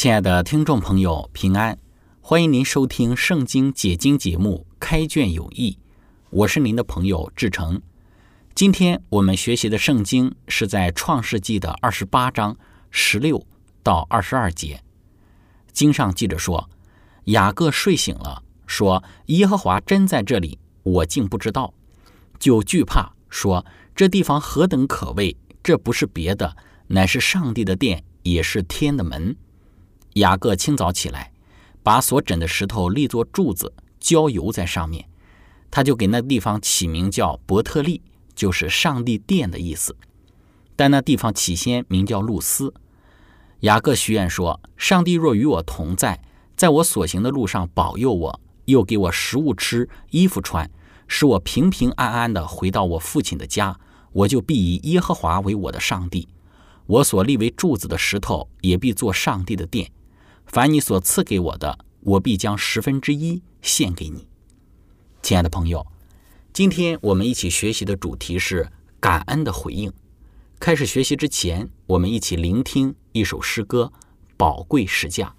[0.00, 1.78] 亲爱的听众朋友，平安！
[2.22, 5.72] 欢迎您收听《圣经解经》节目《开卷有益》，
[6.30, 7.78] 我是您的朋友志成。
[8.54, 12.56] 今天我们学习的圣经是在创世纪的二十八章
[12.90, 13.46] 十六
[13.82, 14.82] 到二十二节。
[15.70, 16.70] 经上记着说，
[17.24, 21.74] 雅各睡醒了，说：“耶和华真在这里，我竟不知道。”
[22.40, 25.36] 就惧怕，说：“这地方何等可畏！
[25.62, 29.36] 这不是别的，乃是上帝的殿，也是天的门。”
[30.14, 31.32] 雅各清早起来，
[31.82, 35.08] 把所枕的石头立作柱子，浇油在上面。
[35.70, 38.02] 他就给那地方起名叫伯特利，
[38.34, 39.94] 就是上帝殿的意思。
[40.74, 42.74] 但那地方起先名叫路斯。
[43.60, 46.20] 雅各许愿说：“上帝若与我同在，
[46.56, 50.68] 在我所行的路上保佑我，又给我食物吃、衣服穿，
[51.06, 53.78] 使我平平安安地回到我父亲的家，
[54.12, 56.26] 我就必以耶和华为我的上帝。
[56.86, 59.92] 我所立为柱子的石头，也必做上帝的殿。”
[60.52, 64.26] 凡你所赐给我的，我必将十分之一献给你，
[65.22, 65.86] 亲爱的朋友。
[66.52, 69.92] 今天我们一起学习的主题是感恩的回应。
[70.58, 73.92] 开始学习之前，我们一起聆听一首诗歌
[74.36, 75.32] 《宝贵时价》。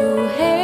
[0.00, 0.57] 我出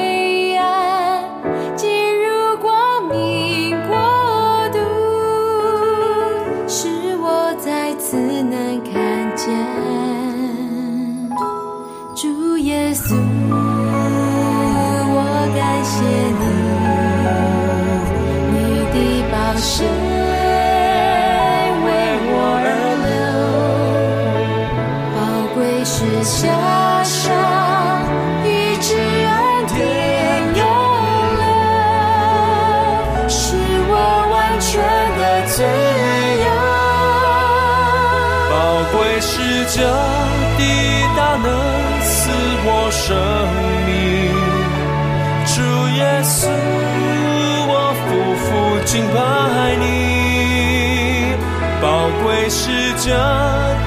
[52.25, 53.11] 会是这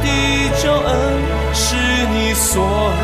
[0.03, 0.95] 地久恩，
[1.55, 1.75] 是
[2.13, 2.96] 你所。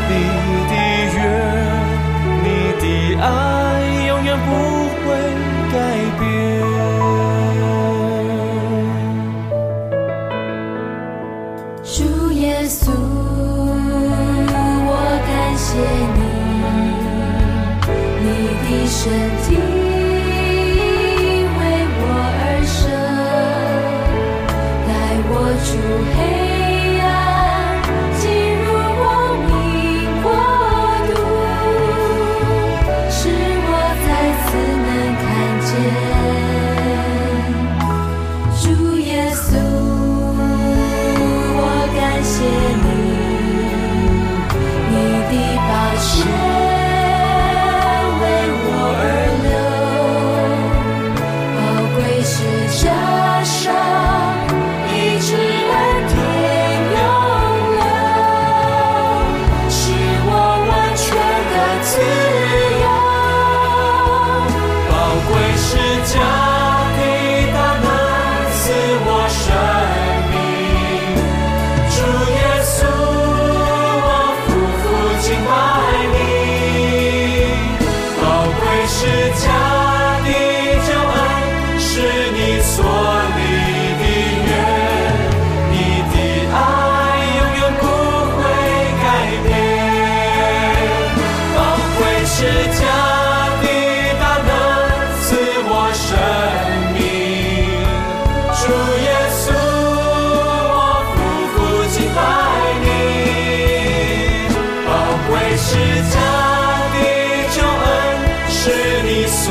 [105.66, 106.12] 是祂
[106.92, 106.96] 的
[107.54, 107.88] 救恩，
[108.50, 108.60] 是
[109.02, 109.42] 你所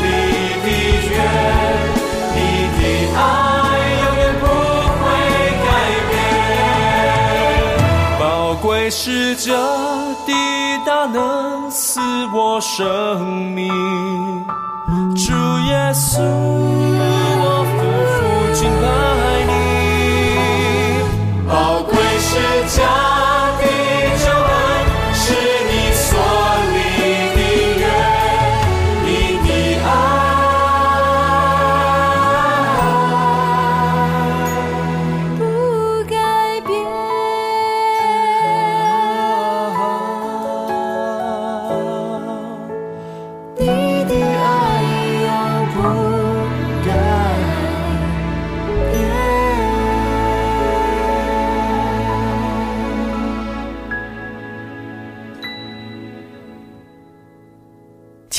[0.00, 0.04] 立
[0.64, 0.66] 的
[1.10, 1.12] 约。
[2.34, 2.36] 你
[2.76, 2.80] 的
[3.14, 3.20] 爱
[4.00, 4.42] 永远不
[4.96, 5.02] 会
[5.66, 5.68] 改
[6.08, 6.12] 变。
[8.18, 8.22] 宝
[8.54, 9.44] 贵是祂，
[10.24, 10.32] 抵
[10.86, 12.00] 达能赐
[12.32, 13.20] 我生
[13.54, 13.68] 命。
[15.14, 15.32] 主
[15.68, 17.29] 耶稣。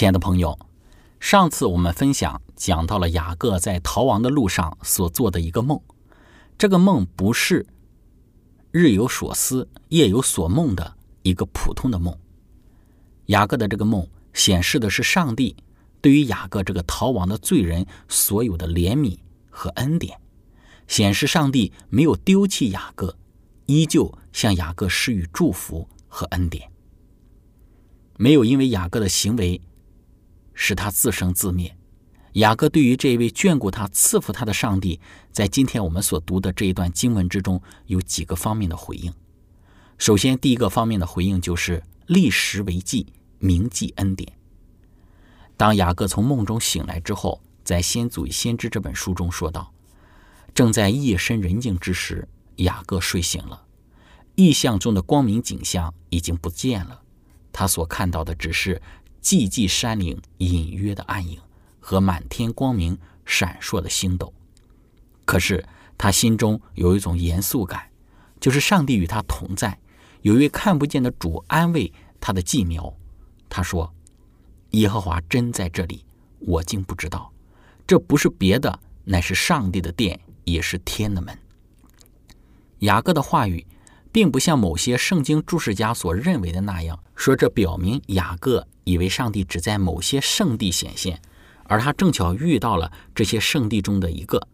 [0.01, 0.57] 亲爱的朋友，
[1.19, 5.79] 上次我们分享讲到了雅各在逃亡的路上所做的一个梦，
[6.57, 7.67] 这个梦不是
[8.71, 12.17] 日有所思、夜有所梦的一个普通的梦。
[13.27, 15.55] 雅各的这个梦显示的是上帝
[16.01, 19.19] 对于雅各这个逃亡的罪人所有的怜悯
[19.51, 20.19] 和恩典，
[20.87, 23.15] 显示上帝没有丢弃雅各，
[23.67, 26.71] 依旧向雅各施予祝福和恩典，
[28.17, 29.61] 没有因为雅各的行为
[30.63, 31.75] 使他自生自灭。
[32.33, 39.11] 雅各对于这位眷顾他、赐福他的上帝，在今天我们所读的这一段经文之中，有几个方面的回应。
[39.97, 43.07] 首先，第一个方面的回应就是立时为记，
[43.39, 44.31] 铭记恩典。
[45.57, 49.73] 当雅各从梦中醒来之后，在《先祖与先知》这本书中说道
[50.53, 52.27] ：“正在夜深人静之时，
[52.57, 53.65] 雅各睡醒了，
[54.35, 57.01] 意象中的光明景象已经不见了，
[57.51, 58.79] 他所看到的只是
[59.21, 61.39] 寂寂山岭隐约的暗影
[61.79, 64.33] 和满天光明闪烁的星斗。
[65.25, 65.63] 可是
[65.97, 67.89] 他心中有一种严肃感，
[68.39, 69.79] 就是上帝与他同在，
[70.21, 72.93] 有一位看不见的主安慰他的寂苗。
[73.47, 73.93] 他说
[74.71, 76.03] ：“耶和华真在这里，
[76.39, 77.31] 我竟不知道。
[77.85, 81.37] 这不是别的，乃是上帝的殿，也是天的门。”
[82.79, 83.67] 雅各的话语，
[84.11, 91.21] 并不像某些圣经注释家所认为的那样，说这表明雅各以为上帝只在某些圣地显现，
[91.63, 94.47] 而他正巧遇到了这些圣地中的一个。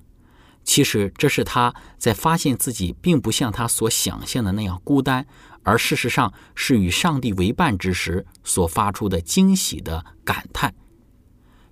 [0.64, 5.26] 其实这是他在发现自己并不像他所想象的那样孤单，
[5.64, 10.74] 而事实上是与上帝为伴之时所发出的惊喜的感叹。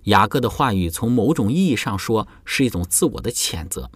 [0.04, 3.90] 雅各的话语从某种意义上说是一种自我的谴责。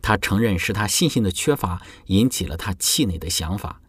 [0.00, 3.80] 他承认是他信心的缺乏引起了他气馁的想法。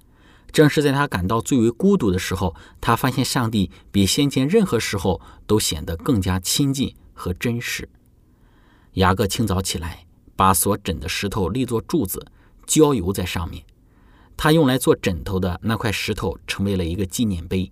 [0.56, 7.90] 正是在他感到最为孤独的时候，他发现上帝比先前任何时候都显得更加亲近和真实。
[8.94, 12.26] 雅各清早起来，把所枕的石头立作柱子，
[12.66, 13.66] 浇油在上面。
[14.38, 17.70] 他用来做枕头的那块石头成为了一个纪念碑，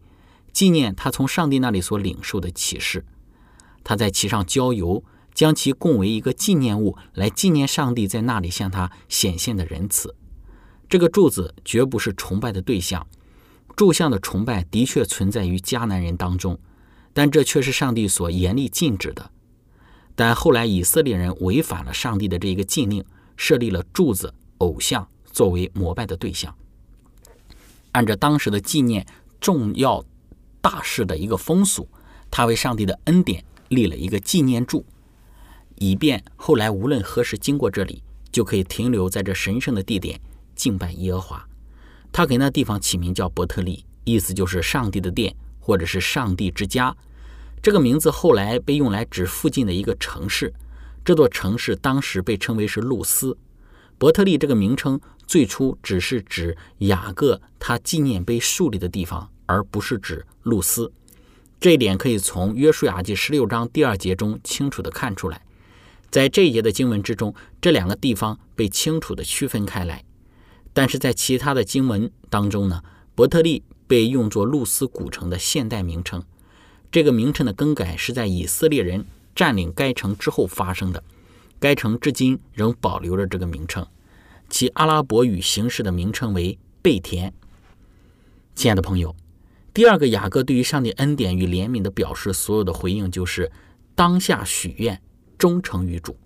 [0.52, 3.06] 纪念他从上帝那里所领受的启示。
[3.86, 5.02] 他在其上浇油，
[5.34, 10.14] 将其供为一个纪念物，来纪念上帝在那里向他显现的仁慈。
[10.94, 13.08] 这个柱子绝不是崇拜的对象，
[13.76, 16.60] 柱像的崇拜的确存在于迦南人当中，
[17.14, 19.32] 但这却是上帝所严厉禁止的。
[20.14, 23.04] 但后来以色列人违反了上帝的这一个禁令，
[23.36, 26.56] 设立了柱子、偶像作为膜拜的对象。
[27.94, 29.04] 按照当时的纪念
[29.42, 30.06] 重要
[30.62, 31.90] 大事的一个风俗，
[32.30, 34.86] 他为上帝的恩典立了一个纪念柱，
[35.74, 40.22] 以便后来无论何时经过这里，就可以停留在这神圣的地点
[40.56, 41.48] 敬拜耶和华。
[42.12, 46.96] 他给那地方起名叫伯特利，意思就是上帝的殿，或者是上帝之家。
[47.62, 50.54] 这个名字后来被用来指附近的一个城市，
[51.04, 53.38] 这座城市当时被称为是露丝。
[53.98, 60.92] 伯特利这个名称最初只是指雅各他纪念碑树立的地方，而不是指露丝。
[61.60, 65.42] 这一点可以从约书亚记十六章第二节中清楚地看出来。
[66.12, 70.04] 在这一节的经文之中，这两个地方被清楚地区分开来。
[70.74, 72.84] 但是在其他的经文当中呢，
[73.16, 76.24] 伯特利被用作露丝古城的现代名称。
[76.92, 81.04] 这个名称的更改是在以色列人占领该城之后发生的。
[81.60, 83.88] 该城至今仍保留着这个名称，
[84.50, 87.34] 其阿拉伯语形式的名称为贝田。
[88.54, 89.16] 亲爱的朋友，
[89.74, 93.52] 第二个雅各对于上帝恩典与怜悯的表示，所有的回应就是
[93.96, 95.02] 当下许愿，
[95.38, 96.18] 忠诚于主。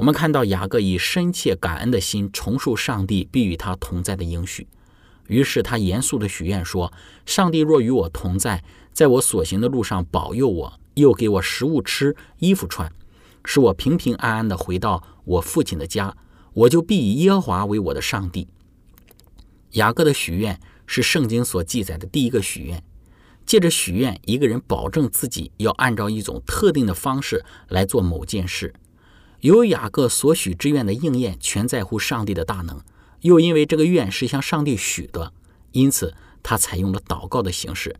[0.00, 4.66] 我们看到雅各以深切感恩的心重述上帝必与他同在的应许，
[5.26, 6.90] 于是他严肃的许愿说
[7.26, 8.64] ：“上帝若与我同在，
[8.94, 12.90] 在我所行的路上保佑我，又给我食物吃，衣服穿。”
[13.44, 16.16] 使我平平安安的回到我父亲的家，
[16.54, 18.48] 我就必以耶和华为我的上帝。
[19.72, 22.82] 雅各的许愿是圣经所记载的第一个许愿。
[23.44, 28.72] 借着许愿，一个人保证自己要按照一种特定的方式来做某件事。
[29.40, 32.80] 由雅各所许之愿的应验全在乎上帝的大能，
[33.22, 35.32] 又因为这个愿是向上帝许的，
[35.72, 37.96] 因此他采用了祷告的形式。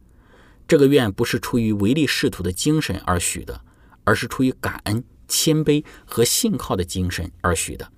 [0.69, 3.61] 这个愿不是出于唯利是图的精神而许的，
[4.05, 7.91] 而是出于感恩、谦卑和信靠的精神而许的。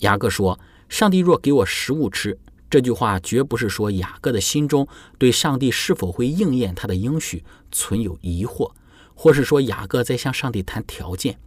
[0.00, 2.36] 雅各说：“上帝若给我食物吃。”
[2.68, 8.72] 这句话绝不是说雅各的心中对上帝是否会应验他的应许存有疑惑，
[9.14, 11.38] 或是说雅各在向上帝谈条件。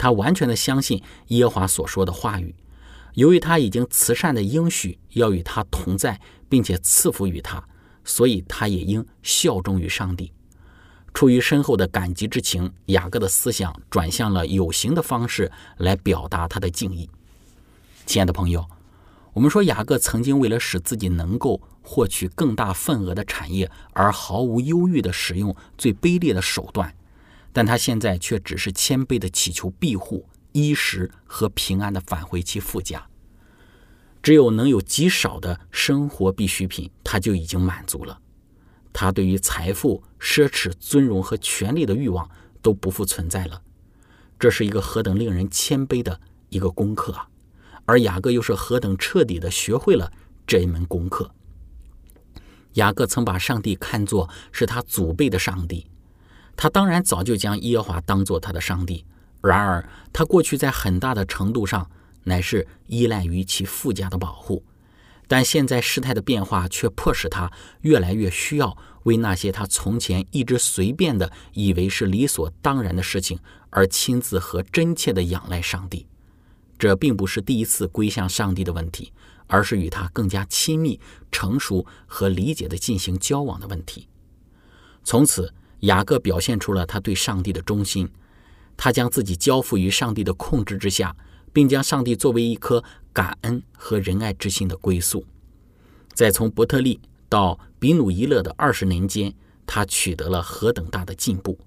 [0.00, 2.54] 他完全的相信耶和华所说的话语。
[3.12, 7.62] 由于他已经慈善的应许要与他同在，并且赐福于他，
[8.02, 10.32] 所以他也应效忠于上帝。
[11.12, 17.10] 出于深厚的感激之情，雅各的思想转向了有形的方式来表达他的敬意。
[18.06, 18.64] 亲爱的朋友。
[19.32, 26.92] 我们说，雅各曾经为了使自己能够获取更大份额的产业，而毫无忧虑地使用最卑劣的手段，
[27.52, 33.06] 但他现在却只是谦卑的祈求庇护、衣食和平安的返回其父家。
[34.22, 38.20] 只有能有极少的生活必需品，他就已经满足了。
[38.92, 42.28] 他对于财富、奢侈、尊荣和权力的欲望
[42.60, 43.62] 都不复存在了。
[44.38, 47.28] 这是一个何等令人谦卑的一个功课啊！
[47.86, 50.12] 而雅各又是何等彻底的学会了
[50.46, 51.30] 这一门功课。
[52.74, 55.86] 雅各曾把上帝看作是他祖辈的上帝，
[56.62, 59.02] 他当然早就将耶和华当作他的上帝。
[59.40, 61.90] 然而，他过去在很大的程度上
[62.24, 64.62] 乃是依赖于其父家的保护，
[65.26, 67.50] 但现在事态的变化却迫使他
[67.80, 73.38] 越来越需要为那些他从前一直随便的以为是理所当然的事情
[73.70, 76.06] 而亲自和真切的仰赖上帝。
[76.78, 79.14] 这并不是第一次归向上帝的问题，
[79.46, 81.00] 而是与他更加亲密、
[81.32, 84.08] 成熟和理解的进行交往的问题。
[85.02, 88.08] 从此，雅各表现出了他对上帝的忠心，
[88.76, 91.14] 他将自己交付于上帝的控制之下，
[91.52, 92.82] 并将上帝作为一颗
[93.12, 95.24] 感恩和仁爱之心的归宿。
[96.14, 99.34] 在从伯特利到比努伊勒的二十年间，
[99.66, 101.58] 他取得了何等大的进步！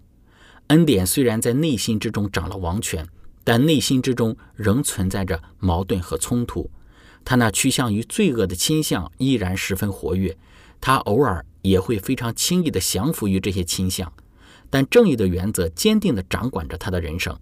[0.67, 3.08] 恩典虽然在内心之中掌了王权。
[3.46, 6.72] 但内心之中仍存在着矛盾和冲突，
[7.25, 10.38] 他那趋向于罪恶的倾向依然十分活跃，
[10.79, 14.13] 他偶尔也会非常轻易地降服于这些倾向，
[14.70, 17.36] 但正义的原则坚定地掌管着他的人生。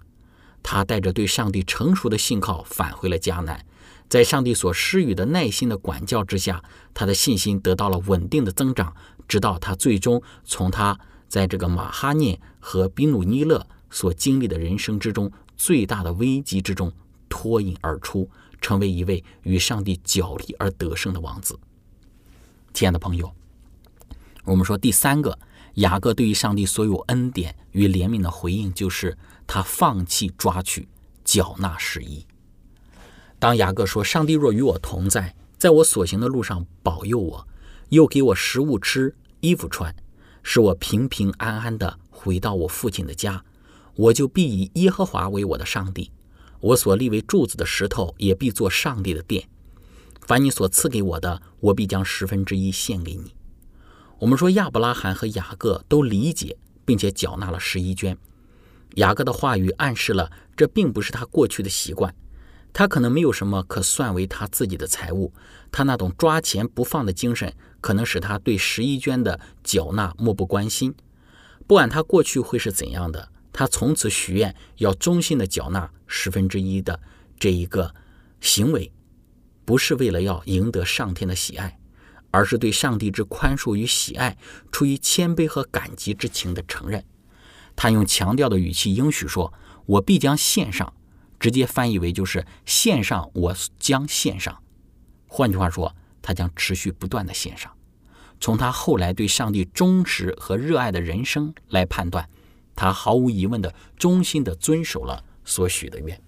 [0.63, 3.65] 他带着对上帝成熟的信靠返回了迦南，
[4.07, 6.63] 在上帝所施予的耐心的管教之下，
[6.93, 8.95] 他的信心得到了稳定的增长，
[9.27, 10.97] 直到他最终从他
[11.27, 15.29] 在这个马哈涅和比努尼勒所经历的人生之中。
[15.57, 16.91] 最大的危机之中
[17.29, 18.27] 脱颖而出，
[18.59, 21.59] 成为一位与上帝角力而得胜的王子。
[22.73, 23.31] 亲爱的朋友，
[24.45, 25.37] 我们说第三个，
[25.75, 30.87] 雅各对于上帝所有恩典与怜悯的回应，就是他放弃抓取，
[31.23, 32.25] 缴纳十一。
[33.37, 37.47] 当雅各说：“上帝若与我同在，在我所行的路上保佑我，
[37.89, 39.95] 又给我食物吃，衣服穿，
[40.43, 43.43] 使我平平安安的回到我父亲的家。”
[43.95, 46.11] 我就必以耶和华为我的上帝，
[46.61, 49.49] 我所立为柱子的石头也必做上帝的殿。
[50.21, 53.35] 凡你所赐给我的，我必将十分之一献给你。
[54.21, 58.15] 我们说亚伯拉罕和雅各都理解并且缴纳了十一捐。
[58.97, 62.13] 雅各的话语暗示了这并不是他过去的习惯，
[62.71, 65.33] 他可能没有什么可算为他自己的财物，
[65.71, 67.51] 他那种抓钱不放的精神
[67.81, 70.93] 可能使他对十一捐的缴纳漠不关心。
[71.65, 73.27] 不管他过去会是怎样的。
[73.51, 76.97] 他从此许愿要忠心的缴纳十分之一的
[77.39, 77.93] 这一个
[78.39, 78.89] 行为，
[79.65, 81.77] 不是为了要赢得上天的喜爱，
[82.31, 84.37] 而是对上帝之宽恕与喜爱
[84.71, 87.05] 出于谦卑和感激之情的承认。
[87.75, 89.53] 他用强调的语气应许说
[89.85, 90.93] ：“我必将献上。”
[91.39, 94.61] 直接翻译为就是“献上，我将献上。”
[95.27, 97.71] 换句话说，他将持续不断的献上。
[98.39, 102.29] 从他后来对上帝忠实和热爱的人生来判断。
[102.75, 106.19] 他毫无疑问的忠心的遵守了所许的愿。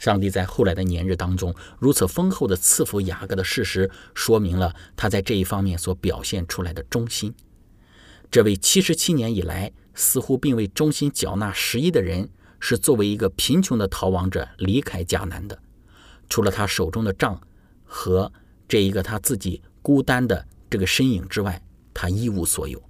[0.00, 7.32] 上帝在后来的年日当中如此丰厚的赐福雅各的事实，说明了他在这一方面所表现出来的忠心。
[8.30, 15.58] 这位七十七年以来似乎并未忠心缴纳十一的人，是作为一个贫穷的逃亡者离开迦南的。
[16.30, 17.38] 除了他手中的杖
[17.84, 18.32] 和
[18.66, 22.82] 这一个他自己孤单的这个身影之外，他一无所有。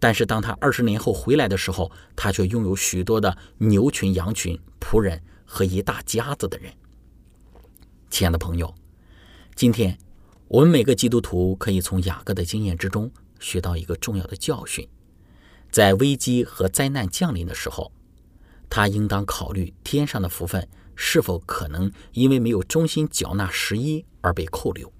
[0.00, 5.22] 但是当他二十年后回来的时候，他却拥有许多的牛群、羊群、仆人
[5.52, 6.72] 和一大家子的人。
[8.08, 8.74] 亲爱的朋友，
[9.54, 9.98] 今天
[10.48, 14.88] 我们每个基督徒可以从雅各的经验之中学到一个重要的教训：
[15.70, 17.92] 在危机和灾难降临的时候，
[18.70, 20.66] 他应当考虑天上的福分
[20.96, 24.90] 是否可能因为没有忠心缴纳十一而被扣留。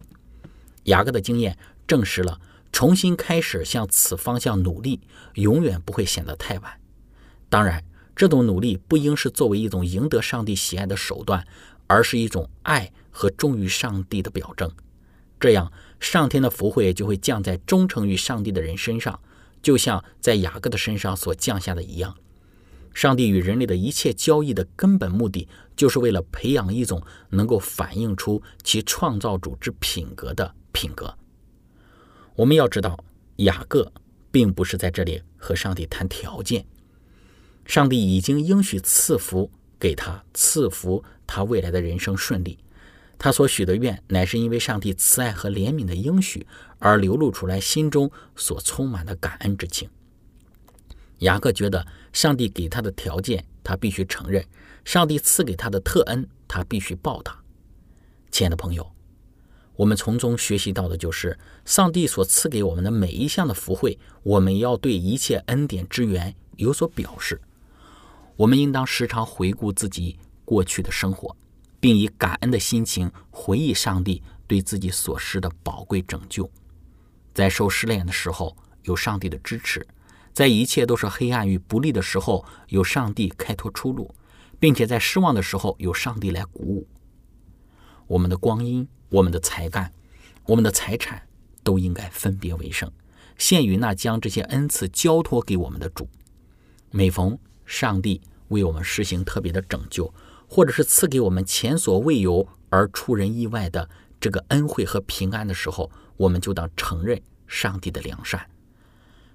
[0.84, 1.56] 雅各的经验
[1.86, 2.38] 证实了，
[2.70, 5.00] 重新开始向此方向努力，
[5.36, 6.78] 永远不会显得太晚。
[7.48, 7.82] 当然，
[8.14, 11.46] 这种努力不应是作为一种赢得上帝喜爱的手段，
[11.86, 14.70] 而是一种爱和忠于上帝的表征。
[15.40, 19.18] 这样，上天的福惠就会降在忠诚于上帝的人身上，
[19.60, 22.14] 就像在雅各的身上所降下的一样。
[22.94, 31.16] 上帝与人类的一切交易的根本目的，就是为了培养一种能够反映出其创造主之品格的品格。
[32.36, 33.02] 我们要知道，
[33.36, 33.90] 雅各
[34.30, 36.64] 并不是在这里和上帝谈条件，
[37.64, 42.58] 上帝已经应许赐福给他，赐福他未来的人生顺利。
[43.18, 46.44] 他所许的愿，乃是因为上帝慈爱和怜悯的应许
[46.78, 49.88] 而流露出来，心中所充满的感恩之情。
[51.18, 54.42] 雅各觉得，上帝给他的条件，他必须承认；
[54.84, 57.40] 上帝赐给他的特恩，他必须报答。
[58.32, 58.90] 亲爱的朋友，
[59.76, 67.40] 我们从中学习到的就是，上帝所赐给我们的每一项的福惠，我们要对一切恩典之源有所表示。
[68.36, 71.36] 我们应当时常回顾自己过去的生活。
[71.82, 76.48] 并以感恩的心情回忆上帝对自己所施的宝贵拯救，
[77.34, 79.84] 在受试炼的时候有上帝的支持，
[80.32, 84.14] 在一切都是黑暗与不利的时候有上帝开拓出路，
[84.60, 86.86] 并且在失望的时候有上帝来鼓舞。
[88.06, 89.92] 我们的光阴、我们的才干、
[90.46, 91.26] 我们的财产
[91.64, 92.88] 都应该分别为圣，
[93.36, 96.08] 献于那将这些恩赐交托给我们的主。
[96.92, 100.12] 每逢上帝为我们施行特别的拯救。
[100.54, 103.88] 或者是赐给我们前所未有而出人意外的
[104.20, 108.46] 这个恩惠和平安的时候，我们就当承认上帝的良善，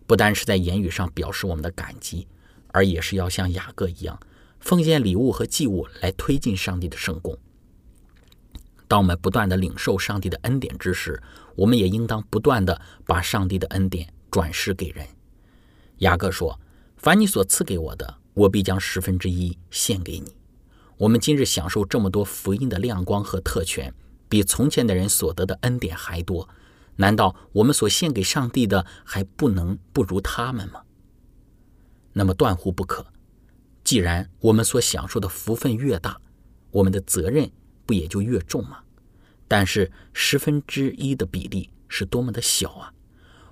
[0.05, 2.27] 不单是在言语上表示我们的感激，
[2.67, 4.19] 而也是要像雅各一样
[4.59, 7.35] 奉献礼物和祭物来推进上帝的圣功。
[8.87, 11.19] 当我们不断的领受上帝的恩典之时，
[11.55, 15.03] 我们也应当不断的把上帝的恩典转施给人。
[15.97, 16.59] 雅各说
[16.97, 20.36] ：“凡你所赐给我的，我必将十分之一献给你。”
[20.97, 23.93] 我们今日享受这么多福音的亮光和特权，
[24.27, 26.49] 比从前的人所得的恩典还多。
[26.95, 30.81] 难道我们所献给上帝的还不能不如他们吗？
[32.13, 33.05] 那么断乎不可。
[33.83, 36.19] 既然我们所享受的福分越大，
[36.71, 37.47] 我们的责任
[37.86, 38.79] 不也就越重吗？
[39.47, 42.91] 但是十分之一的比例是多么的小啊！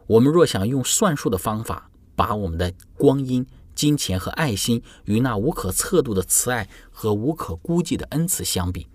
[0.08, 8.88] 我们若想用算术的方法把我们的光阴，金钱和爱心与那无可测度的慈爱和无可估计的恩赐相比，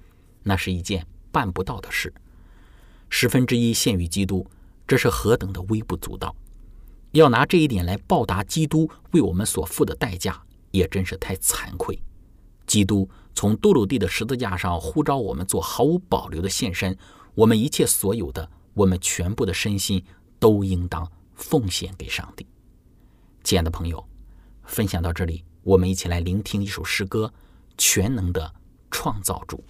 [0.43, 2.13] 那是一件办不到的事。
[3.09, 4.47] 十分之一献于基督，
[4.87, 6.35] 这是何等的微不足道！
[7.13, 12.01] 要拿这一点来报答基督为我们所付的代价，也真是太惭愧。
[12.67, 16.97] 基督从多鲁地的十字架上呼召我们做毫无保留的献身，
[17.35, 20.05] 我们一切所有的，我们全部的身心，
[20.39, 22.47] 都应当奉献给上帝。
[23.43, 24.05] 亲爱的朋友。
[24.65, 27.33] 分享到这里，我们一起来聆听一首诗歌：
[27.77, 28.55] 全能的
[28.91, 29.65] 创造主。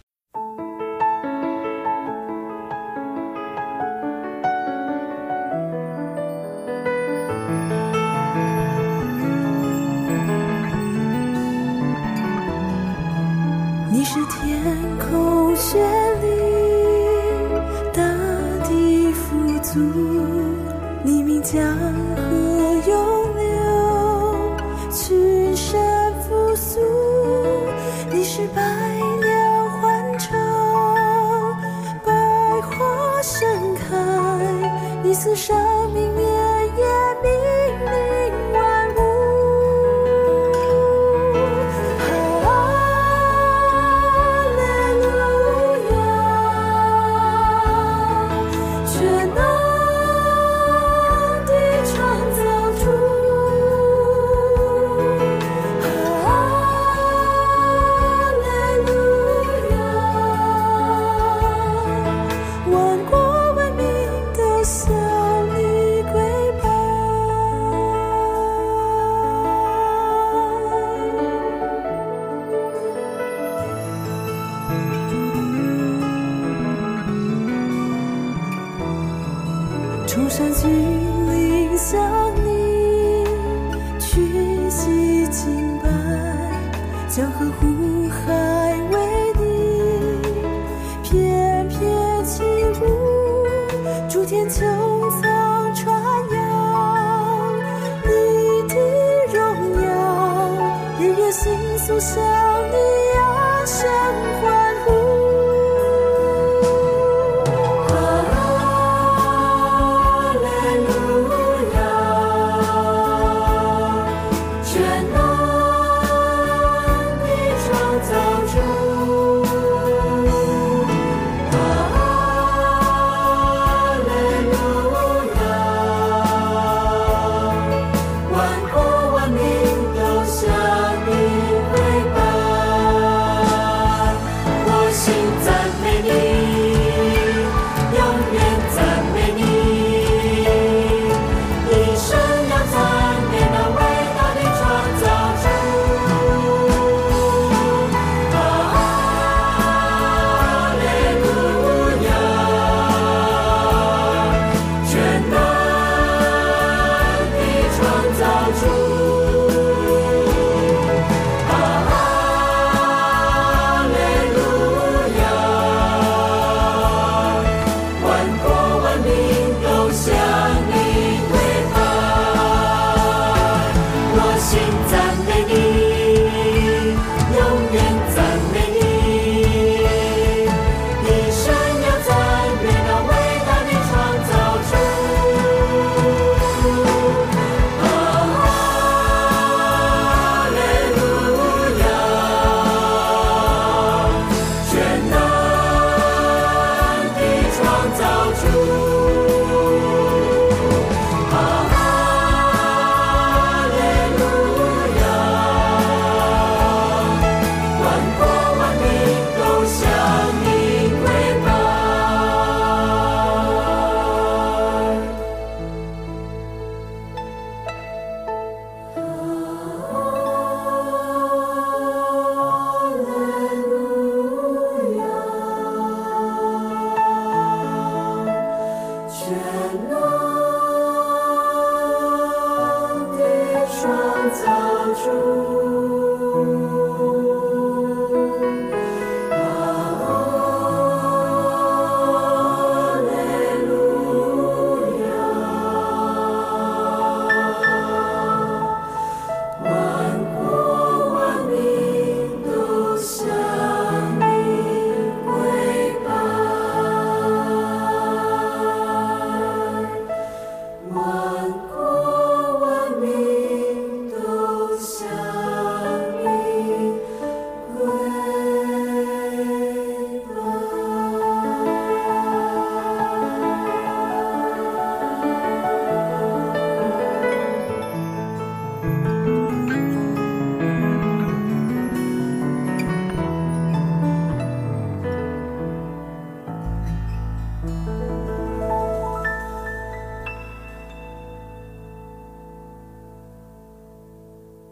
[102.01, 102.50] 稣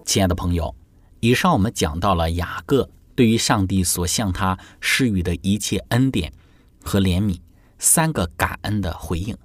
[0.09, 0.75] 亲爱的朋友，
[1.21, 6.33] 以上我们讲到了雅各对于上帝所向他施予的一切恩典
[6.83, 7.39] 和怜悯
[7.79, 9.37] 三个感恩的回应。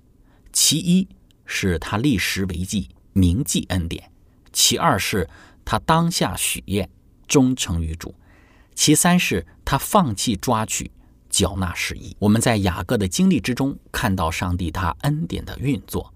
[0.53, 1.05] 其一
[1.45, 4.05] 是他立时为记，铭记恩典；
[4.53, 5.29] 其二是
[5.65, 6.89] 他当下许愿，
[7.27, 8.15] 忠诚于主；
[8.73, 10.89] 其三是他放弃抓取，
[11.29, 12.15] 缴纳事宜。
[12.19, 16.13] 我们在雅各的经历之中看到上帝他恩典的运作。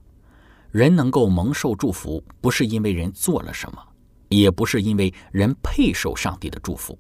[0.71, 3.83] 人能够蒙受祝福，不是因为人做了什么。
[4.29, 6.97] 也不是因为人配受上帝的祝福，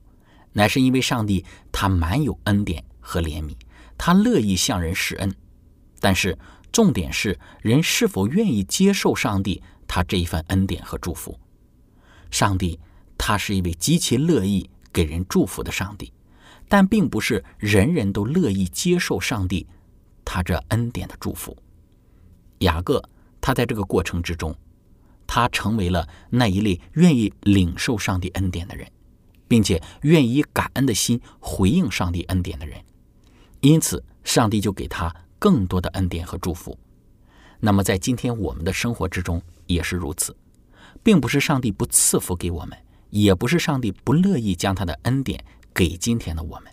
[0.53, 3.55] 乃是因为上帝他满有恩典和怜悯，
[3.97, 5.33] 他乐意向人施恩。
[5.99, 6.37] 但是
[6.71, 11.37] 重点是人是否愿意接受上帝他这一份恩典和祝福。
[12.29, 12.79] 上帝
[13.17, 16.13] 他是一位极其乐意给人祝福的上帝，
[16.67, 19.65] 但并不是人人都乐意接受上帝
[20.23, 21.57] 他这恩典的祝福。
[22.59, 23.03] 雅各
[23.41, 24.55] 他在这个过程之中。
[25.27, 28.89] 他成为了那一类愿意领受上帝恩典的人，
[29.47, 32.81] 并且愿意感恩的心回应上帝恩典的人，
[33.59, 36.77] 因此上帝就给他更多的恩典和祝福。
[37.59, 40.35] 那么在今天我们的生活之中也是如此，
[41.03, 42.77] 并不是上帝不赐福给我们，
[43.09, 46.71] 也不是上帝不乐意将他的恩典给今天的我们。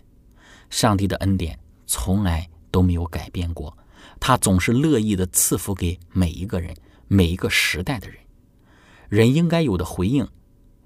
[0.69, 3.77] 上帝的恩典从来都没有改变过，
[4.19, 6.75] 他总是乐意的赐福给每一个人、
[7.07, 8.17] 每一个时代的人。
[9.09, 10.27] 人应该有的回应，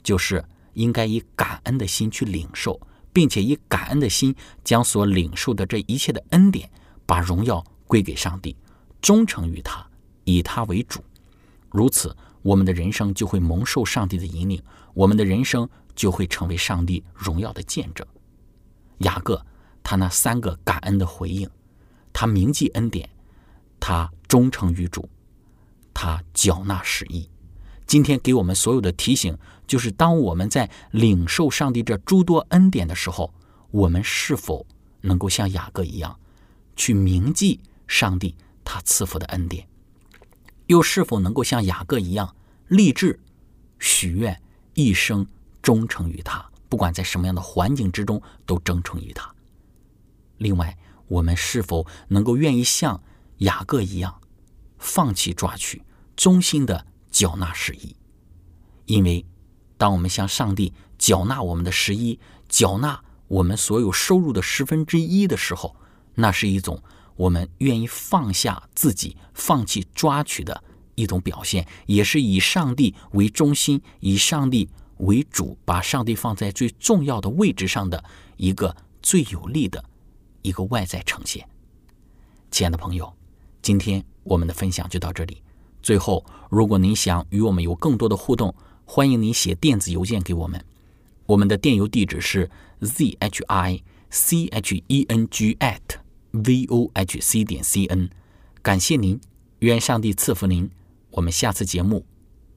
[0.03, 2.79] 就是应该以感恩的心去领受，
[3.11, 6.69] 并且以感恩的心将所领受的这一切的恩典，
[7.05, 8.55] 把荣耀归给上帝，
[9.01, 9.85] 忠诚于他，
[10.25, 11.03] 以他为主。
[11.69, 14.61] 如此，我们的人生就会蒙受上帝的引领，
[14.93, 18.05] 我们的人生就会成为上帝荣耀的见证。
[18.99, 19.45] 雅各
[19.83, 21.49] 他那三个感恩的回应，
[22.11, 23.09] 他铭记恩典，
[23.79, 25.09] 他忠诚于主，
[25.93, 27.29] 他缴纳十义。
[27.89, 33.33] 今天给我们所有的提醒，就是当我们在领受上帝这诸多恩典的时候，
[33.71, 34.63] 我们是否
[35.01, 36.19] 能够像雅各一样，
[36.75, 39.67] 去铭记上帝他赐福的恩典，
[40.67, 42.35] 又是否能够像雅各一样
[42.67, 43.19] 立志
[43.79, 44.39] 许愿
[44.75, 45.25] 一生
[45.59, 49.33] 忠诚于他，不管在什么样的环境之中都忠诚于他。
[50.37, 53.01] 另外，我们是否能够愿意像
[53.39, 54.21] 雅各一样，
[54.77, 55.81] 放弃抓取，
[56.15, 56.85] 忠心的？
[57.09, 57.95] 缴纳十一，
[58.85, 59.25] 因为
[59.77, 65.75] 当我们向上帝缴纳我们的十一，缴纳我们所有收入的十分之一的时候，
[66.15, 66.81] 那是一种
[67.15, 70.63] 我们愿意放下自己、放弃抓取的
[70.95, 78.03] 一种表现，也是以上帝为中心、以上帝为主，把上帝放在最重要的位置上的
[78.37, 79.83] 一个最有力的
[80.41, 81.47] 一个外在呈现。
[82.51, 83.13] 亲爱的朋友，
[83.61, 85.41] 今天我们的分享就到这里。
[85.81, 88.53] 最后，如果您想与我们有更多的互动，
[88.85, 90.63] 欢迎您写电子邮件给我们。
[91.25, 92.49] 我们的电邮地址是
[92.81, 95.79] z h i c h e n g at
[96.31, 98.09] v o h c 点 c n。
[98.61, 99.19] 感谢您，
[99.59, 100.69] 愿上帝赐福您。
[101.11, 102.05] 我们下次节目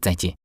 [0.01, 0.42] 再见。